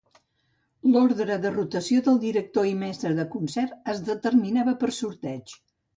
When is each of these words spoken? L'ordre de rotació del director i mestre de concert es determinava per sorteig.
L'ordre 0.93 1.35
de 1.43 1.51
rotació 1.57 2.01
del 2.09 2.17
director 2.23 2.69
i 2.69 2.73
mestre 2.79 3.11
de 3.19 3.27
concert 3.35 3.93
es 3.95 4.03
determinava 4.09 4.79
per 4.85 4.91
sorteig. 5.03 5.55